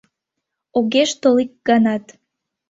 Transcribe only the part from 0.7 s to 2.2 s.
Огеш тол ик ганат.